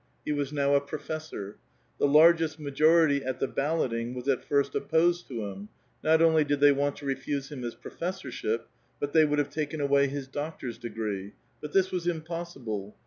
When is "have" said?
9.37-9.51